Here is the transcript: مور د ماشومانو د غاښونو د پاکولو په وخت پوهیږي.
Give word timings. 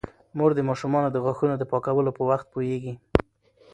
مور 0.37 0.51
د 0.55 0.59
ماشومانو 0.69 1.09
د 1.11 1.17
غاښونو 1.25 1.55
د 1.57 1.63
پاکولو 1.71 2.11
په 2.17 2.23
وخت 2.29 2.47
پوهیږي. 2.53 2.93